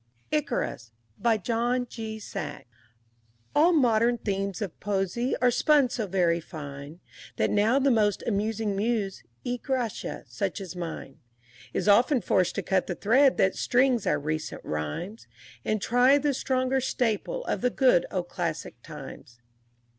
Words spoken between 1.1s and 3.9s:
BY JOHN G. SAXE I All